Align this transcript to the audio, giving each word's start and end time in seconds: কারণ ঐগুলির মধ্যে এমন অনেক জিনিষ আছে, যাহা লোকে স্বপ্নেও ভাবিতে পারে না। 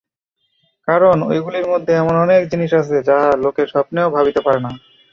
কারণ 0.87 1.17
ঐগুলির 1.27 1.65
মধ্যে 1.67 1.91
এমন 1.93 2.15
অনেক 2.25 2.41
জিনিষ 2.51 2.71
আছে, 2.81 2.97
যাহা 3.07 3.29
লোকে 3.43 3.63
স্বপ্নেও 3.73 4.13
ভাবিতে 4.15 4.39
পারে 4.45 4.59
না। 4.59 4.71